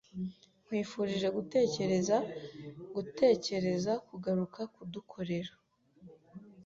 [0.63, 2.17] Nkwifurije gutekereza
[2.95, 5.51] gutekereza kugaruka kudukorera.